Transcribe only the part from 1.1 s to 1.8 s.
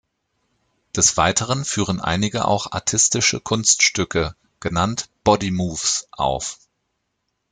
Weiteren